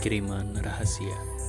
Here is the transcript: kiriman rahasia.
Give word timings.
kiriman 0.00 0.56
rahasia. 0.64 1.39